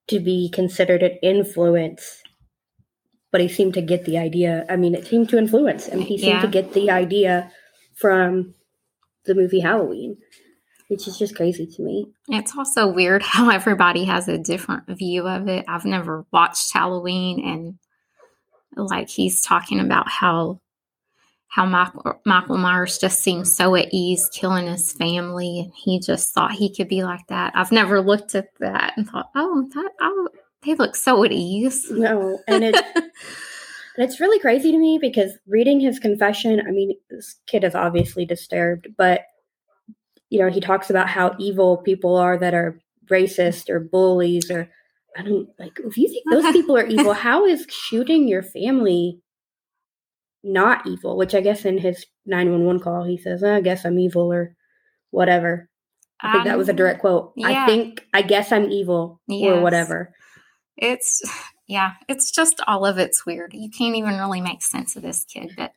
to 0.08 0.20
be 0.20 0.50
considered 0.50 1.02
an 1.02 1.18
influence. 1.24 2.22
But 3.32 3.40
he 3.40 3.48
seemed 3.48 3.76
to 3.76 3.82
get 3.82 4.04
the 4.04 4.18
idea. 4.18 4.66
I 4.70 4.76
mean, 4.76 4.96
it 4.96 5.08
seemed 5.08 5.30
to 5.30 5.38
influence 5.38 5.86
him. 5.86 6.02
He 6.02 6.18
seemed 6.18 6.36
yeah. 6.36 6.42
to 6.42 6.48
get 6.50 6.74
the 6.74 6.92
idea 6.92 7.54
from 7.96 8.56
the 9.30 9.36
movie 9.36 9.62
Halloween, 9.62 10.18
which 10.90 11.08
is 11.08 11.18
just 11.18 11.36
crazy 11.36 11.66
to 11.66 11.82
me. 11.82 12.08
It's 12.28 12.58
also 12.58 12.88
weird 12.88 13.24
how 13.24 13.50
everybody 13.50 14.06
has 14.06 14.28
a 14.28 14.38
different 14.38 14.88
view 14.88 15.28
of 15.28 15.48
it. 15.48 15.66
I've 15.68 15.86
never 15.86 16.26
watched 16.32 16.74
Halloween, 16.74 17.46
and 18.76 18.88
like 18.90 19.10
he's 19.10 19.42
talking 19.42 19.80
about 19.80 20.10
how 20.10 20.60
how 21.48 21.66
Michael, 21.66 22.22
Michael 22.26 22.58
Myers 22.58 23.00
just 23.00 23.24
seems 23.24 23.56
so 23.56 23.76
at 23.76 23.90
ease 23.92 24.30
killing 24.34 24.68
his 24.68 24.92
family, 24.92 25.60
and 25.60 25.74
he 25.74 26.00
just 26.00 26.34
thought 26.34 26.52
he 26.52 26.74
could 26.74 26.88
be 26.88 27.04
like 27.04 27.26
that. 27.28 27.54
I've 27.56 27.72
never 27.72 28.02
looked 28.02 28.36
at 28.36 28.50
that 28.60 28.94
and 28.98 29.08
thought, 29.08 29.30
oh, 29.36 29.68
that 29.74 29.92
oh, 30.02 30.30
they 30.64 30.76
look 30.76 30.96
so 30.96 31.24
at 31.24 31.32
ease. 31.32 31.90
No, 31.90 32.40
and 32.48 32.64
it. 32.66 32.76
it's 34.04 34.20
really 34.20 34.40
crazy 34.40 34.72
to 34.72 34.78
me 34.78 34.98
because 35.02 35.34
reading 35.48 35.80
his 35.80 36.00
confession, 36.00 36.62
I 36.66 36.72
mean, 36.72 36.94
this 37.10 37.36
kid 37.48 37.64
is 37.64 37.76
obviously 37.76 38.26
disturbed, 38.26 38.88
but 38.98 39.22
you 40.30 40.40
know, 40.40 40.50
he 40.50 40.60
talks 40.60 40.90
about 40.90 41.10
how 41.10 41.36
evil 41.40 41.78
people 41.78 42.16
are 42.16 42.38
that 42.38 42.54
are 42.54 42.80
racist 43.10 43.70
or 43.70 43.80
bullies 43.80 44.52
or 44.52 44.70
I 45.18 45.24
don't 45.24 45.50
like 45.58 45.80
if 45.84 45.98
you 45.98 46.08
think 46.08 46.24
those 46.30 46.52
people 46.54 46.78
are 46.78 46.86
evil, 46.86 47.14
how 47.14 47.46
is 47.46 47.66
shooting 47.70 48.28
your 48.28 48.44
family 48.44 49.22
not 50.44 50.88
evil, 50.88 51.18
which 51.18 51.36
I 51.36 51.42
guess 51.42 51.66
in 51.66 51.78
his 51.78 52.06
911 52.26 52.82
call, 52.82 53.04
he 53.04 53.18
says, 53.18 53.44
I 53.44 53.62
guess 53.62 53.86
I'm 53.86 54.00
evil 54.00 54.32
or 54.32 54.56
whatever. 55.12 55.70
I 56.22 56.32
think 56.32 56.42
um, 56.42 56.48
that 56.48 56.58
was 56.58 56.70
a 56.70 56.74
direct 56.74 57.02
quote. 57.02 57.34
Yeah. 57.36 57.64
I 57.64 57.66
think, 57.66 58.06
I 58.14 58.22
guess 58.22 58.52
I'm 58.52 58.70
evil 58.70 59.22
yes. 59.28 59.50
or 59.50 59.62
whatever. 59.62 60.14
It's, 60.78 61.22
yeah, 61.70 61.94
it's 62.10 62.32
just 62.32 62.60
all 62.68 62.86
of 62.86 62.98
it's 62.98 63.26
weird. 63.26 63.54
You 63.54 63.70
can't 63.70 63.96
even 63.96 64.18
really 64.18 64.42
make 64.42 64.62
sense 64.62 64.96
of 64.96 65.04
this 65.04 65.24
kid. 65.24 65.54
But 65.56 65.74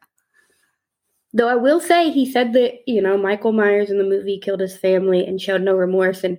though 1.32 1.48
I 1.48 1.54
will 1.54 1.80
say, 1.80 2.10
he 2.10 2.30
said 2.30 2.52
that, 2.54 2.80
you 2.86 3.00
know, 3.00 3.16
Michael 3.16 3.52
Myers 3.52 3.90
in 3.90 3.98
the 3.98 4.04
movie 4.04 4.40
killed 4.40 4.60
his 4.60 4.76
family 4.76 5.24
and 5.24 5.40
showed 5.40 5.62
no 5.62 5.74
remorse. 5.74 6.24
And 6.24 6.38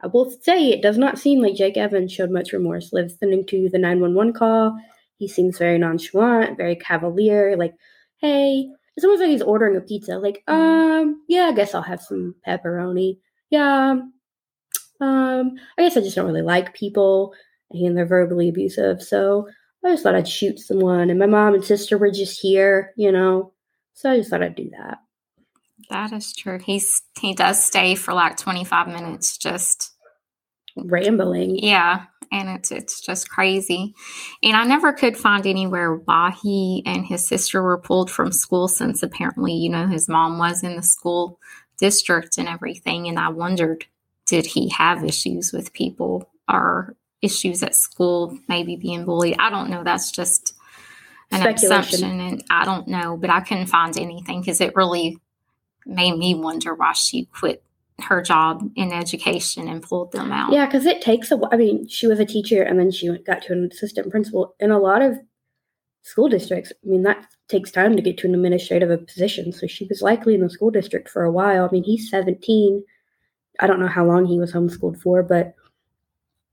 I 0.00 0.06
will 0.06 0.30
say, 0.42 0.70
it 0.70 0.82
does 0.82 0.96
not 0.96 1.18
seem 1.18 1.42
like 1.42 1.56
Jake 1.56 1.76
Evans 1.76 2.12
showed 2.12 2.30
much 2.30 2.52
remorse 2.52 2.92
listening 2.92 3.44
to 3.46 3.68
the 3.70 3.78
911 3.78 4.32
call 4.32 4.78
he 5.22 5.28
seems 5.28 5.56
very 5.56 5.78
nonchalant, 5.78 6.56
very 6.56 6.74
cavalier. 6.74 7.56
Like, 7.56 7.74
hey, 8.18 8.68
it's 8.96 9.04
almost 9.04 9.20
like 9.20 9.30
he's 9.30 9.40
ordering 9.40 9.76
a 9.76 9.80
pizza. 9.80 10.18
Like, 10.18 10.42
mm-hmm. 10.48 10.52
um, 10.52 11.22
yeah, 11.28 11.44
I 11.44 11.52
guess 11.52 11.74
I'll 11.74 11.82
have 11.82 12.02
some 12.02 12.34
pepperoni. 12.44 13.18
Yeah, 13.48 14.00
um, 15.00 15.54
I 15.78 15.82
guess 15.82 15.96
I 15.96 16.00
just 16.00 16.16
don't 16.16 16.26
really 16.26 16.42
like 16.42 16.74
people 16.74 17.34
and 17.72 17.96
they're 17.96 18.06
verbally 18.06 18.48
abusive. 18.48 19.02
So 19.02 19.48
I 19.84 19.90
just 19.90 20.02
thought 20.02 20.14
I'd 20.14 20.28
shoot 20.28 20.58
someone. 20.58 21.10
And 21.10 21.18
my 21.18 21.26
mom 21.26 21.54
and 21.54 21.64
sister 21.64 21.98
were 21.98 22.10
just 22.10 22.40
here, 22.40 22.92
you 22.96 23.10
know. 23.10 23.52
So 23.94 24.10
I 24.10 24.18
just 24.18 24.30
thought 24.30 24.42
I'd 24.42 24.54
do 24.54 24.70
that. 24.70 24.98
That 25.90 26.12
is 26.12 26.32
true. 26.32 26.58
He's 26.58 27.02
he 27.20 27.34
does 27.34 27.62
stay 27.62 27.94
for 27.94 28.14
like 28.14 28.36
25 28.36 28.88
minutes 28.88 29.36
just 29.36 29.92
rambling. 30.76 31.58
Yeah 31.58 32.06
and 32.32 32.48
it's 32.48 32.72
it's 32.72 33.00
just 33.00 33.28
crazy. 33.28 33.94
And 34.42 34.56
I 34.56 34.64
never 34.64 34.92
could 34.92 35.16
find 35.16 35.46
anywhere 35.46 35.94
why 35.94 36.32
he 36.42 36.82
and 36.86 37.04
his 37.04 37.28
sister 37.28 37.62
were 37.62 37.78
pulled 37.78 38.10
from 38.10 38.32
school 38.32 38.66
since 38.66 39.02
apparently, 39.02 39.52
you 39.52 39.68
know, 39.68 39.86
his 39.86 40.08
mom 40.08 40.38
was 40.38 40.64
in 40.64 40.74
the 40.74 40.82
school 40.82 41.38
district 41.78 42.38
and 42.38 42.48
everything. 42.48 43.06
And 43.06 43.18
I 43.18 43.28
wondered, 43.28 43.84
did 44.26 44.46
he 44.46 44.70
have 44.70 45.04
issues 45.04 45.52
with 45.52 45.74
people 45.74 46.30
or 46.50 46.96
issues 47.22 47.62
at 47.62 47.74
school, 47.74 48.38
maybe 48.48 48.76
being 48.76 49.04
bullied? 49.04 49.36
I 49.38 49.48
don't 49.50 49.70
know. 49.70 49.84
That's 49.84 50.10
just 50.10 50.54
an 51.30 51.46
assumption 51.46 52.20
and 52.20 52.44
I 52.50 52.64
don't 52.64 52.88
know, 52.88 53.16
but 53.16 53.30
I 53.30 53.40
couldn't 53.40 53.66
find 53.66 53.96
anything 53.96 54.40
because 54.40 54.60
it 54.60 54.76
really 54.76 55.16
made 55.86 56.16
me 56.18 56.34
wonder 56.34 56.74
why 56.74 56.92
she 56.92 57.24
quit 57.26 57.62
her 58.00 58.20
job 58.22 58.68
in 58.76 58.92
education 58.92 59.68
and 59.68 59.82
pulled 59.82 60.12
them 60.12 60.32
out. 60.32 60.52
Yeah, 60.52 60.66
because 60.66 60.86
it 60.86 61.00
takes 61.00 61.30
a. 61.30 61.40
I 61.50 61.56
mean, 61.56 61.86
she 61.88 62.06
was 62.06 62.20
a 62.20 62.24
teacher 62.24 62.62
and 62.62 62.78
then 62.78 62.90
she 62.90 63.08
got 63.18 63.42
to 63.42 63.52
an 63.52 63.68
assistant 63.72 64.10
principal. 64.10 64.54
In 64.60 64.70
a 64.70 64.78
lot 64.78 65.02
of 65.02 65.18
school 66.02 66.28
districts, 66.28 66.72
I 66.84 66.88
mean, 66.88 67.02
that 67.02 67.26
takes 67.48 67.70
time 67.70 67.96
to 67.96 68.02
get 68.02 68.18
to 68.18 68.26
an 68.26 68.34
administrative 68.34 69.06
position. 69.06 69.52
So 69.52 69.66
she 69.66 69.86
was 69.86 70.02
likely 70.02 70.34
in 70.34 70.40
the 70.40 70.50
school 70.50 70.70
district 70.70 71.08
for 71.08 71.22
a 71.22 71.32
while. 71.32 71.66
I 71.66 71.72
mean, 71.72 71.84
he's 71.84 72.10
17. 72.10 72.82
I 73.60 73.66
don't 73.66 73.80
know 73.80 73.86
how 73.86 74.04
long 74.04 74.26
he 74.26 74.38
was 74.38 74.52
homeschooled 74.52 75.00
for, 75.00 75.22
but 75.22 75.54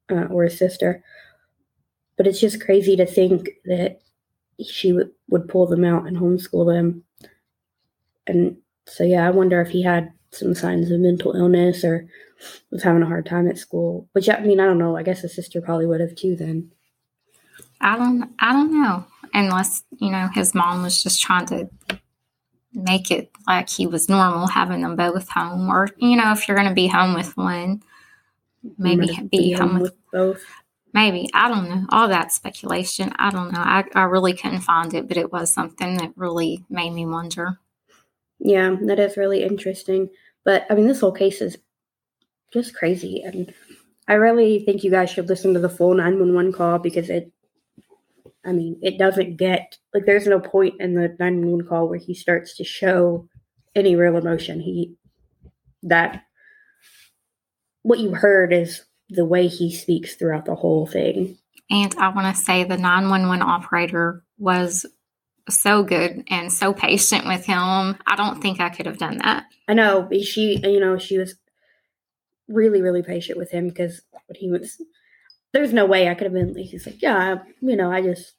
uh, 0.10 0.26
or 0.26 0.44
his 0.44 0.58
sister. 0.58 1.04
But 2.18 2.28
it's 2.28 2.40
just 2.40 2.64
crazy 2.64 2.96
to 2.98 3.06
think 3.06 3.50
that 3.66 4.02
she 4.66 4.92
would, 4.92 5.12
would 5.30 5.48
pull 5.48 5.68
them 5.68 5.86
out 5.86 6.06
and 6.06 6.18
homeschool 6.18 6.74
them. 6.74 7.04
And 8.28 8.58
so, 8.88 9.04
yeah, 9.04 9.26
I 9.26 9.32
wonder 9.32 9.62
if 9.62 9.70
he 9.70 9.84
had 9.84 10.12
some 10.32 10.54
signs 10.54 10.92
of 10.92 11.00
mental 11.00 11.36
illness 11.36 11.84
or 11.84 12.08
was 12.72 12.84
having 12.84 13.02
a 13.02 13.08
hard 13.08 13.26
time 13.26 13.48
at 13.48 13.58
school. 13.58 14.08
Which 14.14 14.30
I 14.30 14.40
mean, 14.42 14.60
I 14.60 14.66
don't 14.66 14.78
know. 14.78 14.98
I 14.98 15.04
guess 15.04 15.22
his 15.22 15.36
sister 15.36 15.62
probably 15.62 15.86
would 15.86 16.02
have 16.02 16.16
too. 16.16 16.36
Then 16.36 16.72
I 17.82 17.98
don't. 17.98 18.32
I 18.40 18.54
don't 18.54 18.74
know. 18.74 19.06
Unless 19.34 19.84
you 20.00 20.12
know 20.12 20.28
his 20.34 20.56
mom 20.56 20.84
was 20.84 21.02
just 21.02 21.22
trying 21.22 21.46
to 21.48 21.70
make 22.74 23.12
it 23.12 23.32
like 23.48 23.70
he 23.70 23.88
was 23.88 24.10
normal 24.10 24.48
having 24.48 24.82
them 24.82 24.96
both 24.96 25.30
home, 25.30 25.70
or 25.70 25.90
you 25.98 26.16
know, 26.16 26.32
if 26.32 26.48
you're 26.48 26.58
going 26.58 26.70
to 26.70 26.76
be 26.76 26.88
home 26.88 27.14
with 27.14 27.36
one, 27.38 27.82
maybe 28.78 29.08
be, 29.08 29.28
be 29.28 29.52
home, 29.52 29.70
home 29.70 29.80
with, 29.82 29.92
with 29.92 29.99
both. 30.12 30.44
Maybe 30.94 31.30
I 31.34 31.50
don't 31.50 31.70
know. 31.70 31.86
All 31.90 32.08
that 32.08 32.32
speculation. 32.32 33.14
I 33.20 33.30
don't 33.30 33.52
know. 33.52 33.60
I, 33.60 33.84
I 33.94 34.04
really 34.04 34.34
couldn't 34.34 34.62
find 34.62 34.94
it, 34.94 35.08
but 35.08 35.18
it 35.18 35.32
was 35.32 35.54
something 35.54 35.98
that 35.98 36.14
really 36.16 36.66
made 36.70 36.92
me 36.92 37.06
wonder. 37.06 37.60
Yeah, 38.40 38.76
that 38.84 39.00
is 39.00 39.18
really 39.18 39.44
interesting. 39.44 40.10
But 40.44 40.66
I 40.70 40.74
mean, 40.74 40.88
this 40.88 41.02
whole 41.02 41.12
case 41.12 41.42
is 41.42 41.58
just 42.52 42.74
crazy. 42.74 43.22
And 43.22 43.54
I 44.08 44.14
really 44.14 44.60
think 44.60 44.84
you 44.84 44.92
guys 44.92 45.10
should 45.10 45.30
listen 45.30 45.54
to 45.54 45.60
the 45.60 45.70
full 45.70 45.94
911 45.94 46.54
call 46.54 46.80
because 46.80 47.10
it, 47.10 47.32
I 48.46 48.52
mean, 48.52 48.80
it 48.82 48.98
doesn't 48.98 49.38
get, 49.38 49.78
like, 49.94 50.06
there's 50.06 50.26
no 50.26 50.40
point 50.40 50.76
in 50.80 50.96
the 50.96 51.16
911 51.20 51.68
call 51.68 51.88
where 51.88 52.00
he 52.00 52.14
starts 52.14 52.56
to 52.58 52.64
show 52.64 53.28
any 53.76 53.96
real 53.96 54.18
emotion. 54.18 54.62
He, 54.62 54.96
that, 55.84 56.24
what 57.84 58.00
you 58.00 58.16
heard 58.16 58.54
is 58.54 58.86
the 59.10 59.26
way 59.26 59.48
he 59.48 59.74
speaks 59.74 60.16
throughout 60.16 60.46
the 60.46 60.56
whole 60.56 60.86
thing. 60.86 61.38
And 61.70 61.94
I 61.98 62.10
want 62.10 62.36
to 62.36 62.42
say 62.42 62.64
the 62.64 62.78
911 62.78 63.42
operator 63.42 64.24
was 64.38 64.86
so 65.50 65.84
good 65.84 66.24
and 66.30 66.52
so 66.52 66.74
patient 66.74 67.26
with 67.26 67.46
him. 67.46 67.58
I 68.08 68.16
don't 68.16 68.42
think 68.42 68.60
I 68.60 68.70
could 68.70 68.86
have 68.86 68.98
done 68.98 69.18
that. 69.20 69.46
I 69.68 69.74
know. 69.74 70.08
She, 70.24 70.60
you 70.64 70.80
know, 70.80 70.98
she 70.98 71.18
was 71.18 71.36
really, 72.48 72.82
really 72.82 73.04
patient 73.04 73.38
with 73.38 73.52
him 73.52 73.68
because 73.68 74.02
when 74.28 74.36
he 74.36 74.50
was, 74.50 74.82
there's 75.54 75.74
no 75.74 75.86
way 75.86 76.08
I 76.08 76.14
could 76.14 76.26
have 76.26 76.34
been, 76.34 76.56
he's 76.56 76.86
like, 76.86 77.02
yeah, 77.02 77.38
you 77.62 77.76
know, 77.76 77.92
I 77.92 78.02
just, 78.02 78.34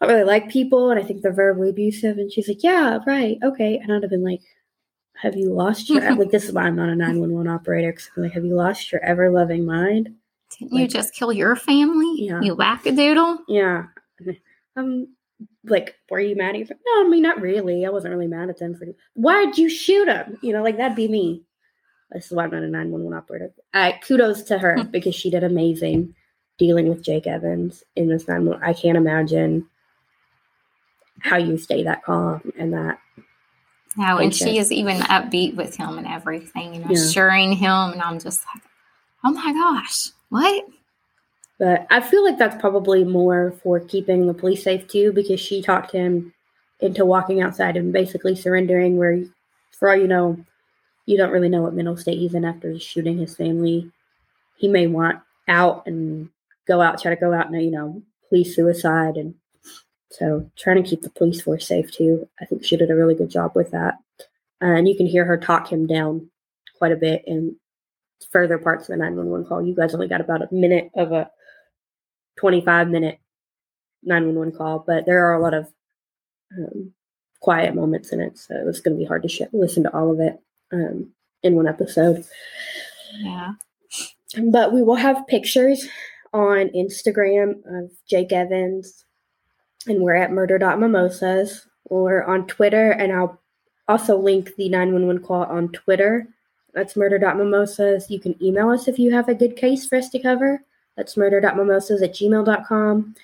I 0.00 0.06
really 0.06 0.24
like 0.24 0.50
people 0.50 0.90
and 0.90 0.98
I 0.98 1.04
think 1.04 1.22
they're 1.22 1.32
verbally 1.32 1.70
abusive. 1.70 2.18
And 2.18 2.32
she's 2.32 2.48
like, 2.48 2.62
yeah, 2.62 2.98
right. 3.06 3.38
Okay. 3.42 3.78
And 3.78 3.92
I'd 3.92 4.02
have 4.02 4.10
been 4.10 4.24
like, 4.24 4.42
have 5.22 5.36
you 5.36 5.52
lost 5.52 5.88
your, 5.88 6.00
like, 6.16 6.30
this 6.30 6.44
is 6.44 6.52
why 6.52 6.62
I'm 6.62 6.76
not 6.76 6.88
a 6.88 6.96
911 6.96 7.48
operator. 7.48 7.92
Cause 7.92 8.10
I'm 8.16 8.24
like, 8.24 8.32
have 8.32 8.44
you 8.44 8.54
lost 8.54 8.90
your 8.90 9.02
ever 9.04 9.30
loving 9.30 9.64
mind? 9.64 10.14
Didn't 10.58 10.72
like, 10.72 10.80
you 10.80 10.88
just 10.88 11.14
kill 11.14 11.32
your 11.32 11.54
family? 11.54 12.26
Yeah. 12.26 12.40
You 12.40 12.56
wackadoodle? 12.56 13.38
Yeah. 13.48 13.86
Um, 14.76 15.14
like, 15.64 15.94
were 16.10 16.18
you 16.18 16.34
mad? 16.34 16.56
He's 16.56 16.70
like, 16.70 16.80
no, 16.84 17.06
I 17.06 17.08
mean, 17.08 17.22
not 17.22 17.40
really. 17.40 17.86
I 17.86 17.90
wasn't 17.90 18.12
really 18.12 18.26
mad 18.26 18.50
at 18.50 18.58
them 18.58 18.74
for. 18.74 18.86
Why'd 19.14 19.58
you 19.58 19.68
shoot 19.68 20.08
him? 20.08 20.38
You 20.42 20.52
know, 20.52 20.62
like 20.62 20.76
that'd 20.76 20.96
be 20.96 21.08
me. 21.08 21.44
This 22.10 22.26
is 22.26 22.32
why 22.32 22.44
I'm 22.44 22.50
not 22.50 22.62
a 22.62 22.68
911 22.68 23.16
operator. 23.16 23.52
Uh, 23.72 23.92
kudos 24.02 24.42
to 24.44 24.58
her 24.58 24.84
because 24.84 25.14
she 25.14 25.30
did 25.30 25.44
amazing 25.44 26.14
dealing 26.58 26.88
with 26.88 27.02
Jake 27.02 27.26
Evans 27.26 27.84
in 27.96 28.08
this 28.08 28.28
911. 28.28 28.62
I 28.62 28.72
can't 28.72 28.98
imagine 28.98 29.66
how 31.20 31.36
you 31.36 31.56
stay 31.56 31.84
that 31.84 32.02
calm 32.02 32.52
and 32.58 32.72
that. 32.74 32.98
No, 33.96 34.18
and 34.18 34.34
she 34.34 34.58
is 34.58 34.72
even 34.72 34.98
upbeat 35.02 35.54
with 35.54 35.76
him 35.76 35.98
and 35.98 36.06
everything 36.06 36.76
and 36.76 36.90
Yeah. 36.90 36.96
assuring 36.96 37.52
him. 37.52 37.92
And 37.92 38.00
I'm 38.00 38.18
just 38.18 38.44
like, 38.54 38.62
oh 39.24 39.32
my 39.32 39.52
gosh, 39.52 40.10
what? 40.30 40.66
But 41.58 41.86
I 41.90 42.00
feel 42.00 42.24
like 42.24 42.38
that's 42.38 42.60
probably 42.60 43.04
more 43.04 43.52
for 43.62 43.78
keeping 43.80 44.26
the 44.26 44.34
police 44.34 44.64
safe 44.64 44.88
too, 44.88 45.12
because 45.12 45.40
she 45.40 45.62
talked 45.62 45.92
him 45.92 46.32
into 46.80 47.04
walking 47.04 47.40
outside 47.40 47.76
and 47.76 47.92
basically 47.92 48.34
surrendering. 48.34 48.96
Where, 48.96 49.22
for 49.78 49.90
all 49.90 49.96
you 49.96 50.08
know, 50.08 50.38
you 51.06 51.16
don't 51.16 51.30
really 51.30 51.48
know 51.48 51.62
what 51.62 51.74
mental 51.74 51.96
state 51.96 52.18
he's 52.18 52.34
in 52.34 52.44
after 52.44 52.78
shooting 52.78 53.18
his 53.18 53.36
family. 53.36 53.92
He 54.56 54.68
may 54.68 54.86
want 54.86 55.20
out 55.46 55.86
and 55.86 56.30
go 56.66 56.80
out, 56.80 57.00
try 57.00 57.14
to 57.14 57.20
go 57.20 57.32
out 57.32 57.50
and 57.50 57.62
you 57.62 57.70
know, 57.70 58.02
police 58.28 58.56
suicide, 58.56 59.16
and 59.16 59.34
so 60.12 60.50
trying 60.56 60.82
to 60.82 60.88
keep 60.88 61.02
the 61.02 61.10
police 61.10 61.42
force 61.42 61.66
safe 61.66 61.90
too. 61.90 62.28
I 62.40 62.44
think 62.44 62.64
she 62.64 62.76
did 62.76 62.90
a 62.90 62.94
really 62.94 63.14
good 63.14 63.30
job 63.30 63.52
with 63.54 63.70
that, 63.72 63.94
and 64.60 64.88
you 64.88 64.96
can 64.96 65.06
hear 65.06 65.24
her 65.24 65.36
talk 65.36 65.70
him 65.70 65.86
down 65.86 66.30
quite 66.78 66.92
a 66.92 66.96
bit 66.96 67.22
in 67.26 67.56
further 68.30 68.58
parts 68.58 68.84
of 68.84 68.88
the 68.88 68.96
911 68.98 69.46
call. 69.46 69.64
You 69.64 69.74
guys 69.74 69.94
only 69.94 70.08
got 70.08 70.20
about 70.20 70.42
a 70.42 70.48
minute 70.54 70.90
of 70.94 71.12
a 71.12 71.30
25 72.38 72.88
minute 72.88 73.18
911 74.02 74.56
call, 74.56 74.84
but 74.86 75.06
there 75.06 75.26
are 75.26 75.34
a 75.34 75.42
lot 75.42 75.54
of 75.54 75.68
um, 76.56 76.92
quiet 77.40 77.74
moments 77.74 78.12
in 78.12 78.20
it, 78.20 78.38
so 78.38 78.54
it's 78.68 78.80
going 78.80 78.96
to 78.96 78.98
be 78.98 79.06
hard 79.06 79.22
to 79.22 79.28
sh- 79.28 79.42
listen 79.52 79.82
to 79.84 79.94
all 79.94 80.12
of 80.12 80.20
it 80.20 80.38
um, 80.72 81.10
in 81.42 81.54
one 81.54 81.68
episode. 81.68 82.24
Yeah. 83.18 83.52
But 84.50 84.72
we 84.72 84.82
will 84.82 84.96
have 84.96 85.26
pictures 85.26 85.86
on 86.32 86.68
Instagram 86.68 87.60
of 87.66 87.90
Jake 88.08 88.32
Evans, 88.32 89.04
and 89.86 90.00
we're 90.00 90.14
at 90.14 90.32
murder.mimosas, 90.32 91.66
or 91.86 92.24
on 92.24 92.46
Twitter, 92.46 92.92
and 92.92 93.12
I'll 93.12 93.38
also 93.88 94.16
link 94.16 94.54
the 94.56 94.68
911 94.68 95.22
call 95.24 95.44
on 95.44 95.68
Twitter. 95.70 96.26
That's 96.74 96.96
murder.mimosas. 96.96 98.10
You 98.10 98.18
can 98.18 98.42
email 98.42 98.70
us 98.70 98.88
if 98.88 98.98
you 98.98 99.12
have 99.12 99.28
a 99.28 99.34
good 99.34 99.56
case 99.56 99.86
for 99.86 99.96
us 99.96 100.08
to 100.10 100.18
cover. 100.18 100.62
That's 100.96 101.16
murder.mimosas 101.16 102.02
at 102.02 102.14
gmail.com. 102.14 103.14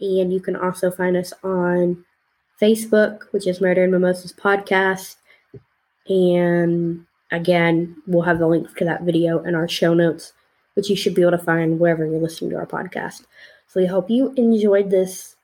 And 0.00 0.32
you 0.32 0.40
can 0.40 0.56
also 0.56 0.90
find 0.90 1.16
us 1.16 1.32
on 1.42 2.04
Facebook, 2.60 3.24
which 3.32 3.46
is 3.46 3.60
Murder 3.60 3.84
and 3.84 3.92
Mimosas 3.92 4.32
Podcast. 4.32 5.16
And 6.08 7.04
again, 7.30 7.96
we'll 8.06 8.22
have 8.22 8.38
the 8.38 8.46
link 8.46 8.76
to 8.76 8.84
that 8.84 9.02
video 9.02 9.42
in 9.42 9.54
our 9.54 9.68
show 9.68 9.94
notes, 9.94 10.32
which 10.74 10.88
you 10.88 10.96
should 10.96 11.14
be 11.14 11.22
able 11.22 11.32
to 11.32 11.38
find 11.38 11.78
wherever 11.78 12.06
you're 12.06 12.20
listening 12.20 12.50
to 12.50 12.56
our 12.56 12.66
podcast. 12.66 13.26
So 13.68 13.80
we 13.80 13.86
hope 13.86 14.10
you 14.10 14.32
enjoyed 14.36 14.90
this 14.90 15.36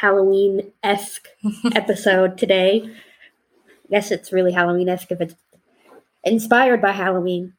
Halloween 0.00 0.72
esque 0.82 1.28
episode 1.74 2.38
today. 2.38 2.82
I 2.84 3.88
guess 3.90 4.10
it's 4.10 4.32
really 4.32 4.52
Halloween 4.52 4.88
esque 4.88 5.12
if 5.12 5.20
it's 5.20 5.34
inspired 6.24 6.80
by 6.80 6.92
Halloween. 6.92 7.54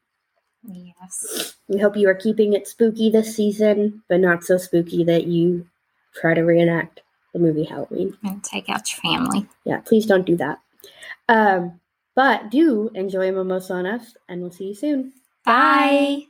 Yes. 0.66 1.56
We 1.68 1.78
hope 1.78 1.96
you 1.96 2.08
are 2.08 2.14
keeping 2.14 2.54
it 2.54 2.66
spooky 2.66 3.10
this 3.10 3.36
season, 3.36 4.02
but 4.08 4.20
not 4.20 4.44
so 4.44 4.56
spooky 4.56 5.04
that 5.04 5.26
you 5.26 5.66
try 6.14 6.34
to 6.34 6.42
reenact 6.42 7.00
the 7.32 7.38
movie 7.38 7.64
Halloween. 7.64 8.16
And 8.22 8.42
take 8.42 8.68
out 8.68 8.90
your 8.90 9.00
family. 9.12 9.46
Yeah, 9.64 9.80
please 9.80 10.06
don't 10.06 10.26
do 10.26 10.36
that. 10.36 10.60
Um, 11.28 11.80
but 12.14 12.50
do 12.50 12.90
enjoy 12.94 13.32
Mimosa 13.32 13.74
on 13.74 13.86
us, 13.86 14.16
and 14.28 14.40
we'll 14.40 14.52
see 14.52 14.68
you 14.68 14.74
soon. 14.74 15.12
Bye. 15.44 16.26